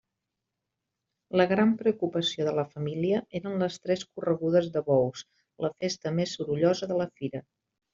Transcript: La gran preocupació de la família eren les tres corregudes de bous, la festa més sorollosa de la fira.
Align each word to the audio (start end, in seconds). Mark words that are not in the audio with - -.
La 1.41 1.45
gran 1.51 1.75
preocupació 1.81 2.47
de 2.49 2.55
la 2.61 2.65
família 2.73 3.21
eren 3.43 3.63
les 3.67 3.79
tres 3.87 4.09
corregudes 4.11 4.75
de 4.79 4.87
bous, 4.93 5.29
la 5.69 5.75
festa 5.81 6.19
més 6.21 6.39
sorollosa 6.41 6.95
de 6.95 7.05
la 7.05 7.13
fira. 7.19 7.49